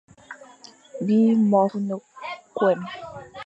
[1.05, 1.19] Bî
[1.49, 2.79] môr ne-kwém.